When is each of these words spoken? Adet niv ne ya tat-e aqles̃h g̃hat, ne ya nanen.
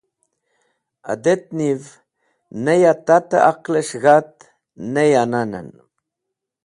Adet 1.11 1.43
niv 1.57 1.81
ne 2.63 2.73
ya 2.83 2.93
tat-e 3.05 3.37
aqles̃h 3.51 3.95
g̃hat, 4.03 4.31
ne 4.93 5.03
ya 5.13 5.23
nanen. 5.31 5.69